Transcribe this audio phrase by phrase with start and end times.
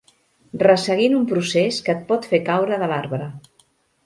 [0.63, 3.23] Resseguint un procés que et pot fer caure de l'arbre.